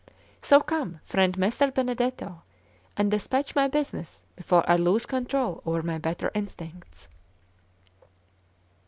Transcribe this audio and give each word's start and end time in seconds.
So 0.41 0.61
come, 0.61 0.99
friend 1.05 1.37
Messer 1.37 1.69
Benedetto, 1.69 2.41
and 2.97 3.11
despatch 3.11 3.53
my 3.53 3.67
business 3.67 4.23
before 4.35 4.67
I 4.67 4.75
lose 4.75 5.05
control 5.05 5.61
over 5.63 5.83
my 5.83 5.99
better 5.99 6.31
instincts." 6.33 7.07